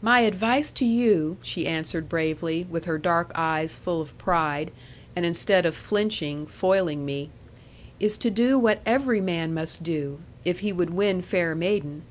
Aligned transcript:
'My 0.00 0.20
advice 0.20 0.70
to 0.70 0.86
you,' 0.86 1.36
she 1.42 1.66
answered 1.66 2.08
bravely, 2.08 2.66
with 2.70 2.86
her 2.86 2.96
dark 2.96 3.30
eyes 3.34 3.76
full 3.76 4.00
of 4.00 4.16
pride, 4.16 4.70
and 5.14 5.26
instead 5.26 5.66
of 5.66 5.74
flinching, 5.74 6.46
foiling 6.46 7.04
me, 7.04 7.28
'is 8.00 8.16
to 8.16 8.30
do 8.30 8.58
what 8.58 8.80
every 8.86 9.20
man 9.20 9.52
must 9.52 9.82
do, 9.82 10.20
if 10.46 10.60
he 10.60 10.72
would 10.72 10.94
win 10.94 11.20
fair 11.20 11.54
maiden. 11.54 12.04